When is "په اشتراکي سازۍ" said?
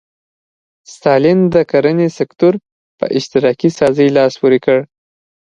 2.99-4.09